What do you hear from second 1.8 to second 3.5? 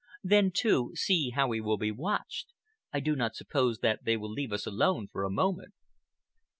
watched. I do not